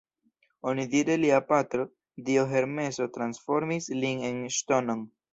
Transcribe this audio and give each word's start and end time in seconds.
Onidire 0.69 1.17
lia 1.17 1.41
patro, 1.49 1.83
dio 2.29 2.45
Hermeso 2.53 3.07
transformis 3.17 3.91
lin 4.05 4.23
en 4.31 4.41
ŝtonon. 4.57 5.05